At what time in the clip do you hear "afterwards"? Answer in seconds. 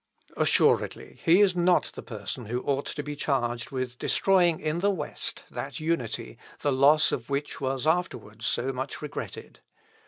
7.85-8.47